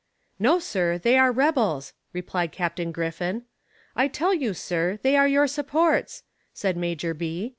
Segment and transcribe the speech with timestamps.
[0.39, 2.81] "No, sir, they are rebels," replied Capt.
[2.91, 3.43] Griffin.
[3.95, 6.23] "I tell you, sir, they are your supports,"
[6.55, 7.49] said Major B.